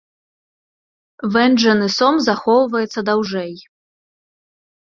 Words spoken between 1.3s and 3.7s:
Вэнджаны сом захоўваецца даўжэй.